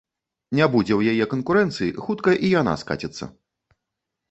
Не 0.59 0.65
будзе 0.75 0.93
ў 0.95 1.01
яе 1.11 1.27
канкурэнцыі, 1.35 1.93
хутка 2.07 2.35
і 2.49 2.51
яна 2.59 2.73
скаціцца. 2.85 3.31